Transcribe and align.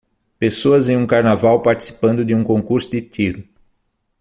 Pessoas 0.39 0.89
em 0.89 0.97
um 0.97 1.05
carnaval 1.05 1.61
participando 1.61 2.25
de 2.25 2.33
um 2.33 2.43
concurso 2.43 2.89
de 2.89 3.03
tiro. 3.03 3.47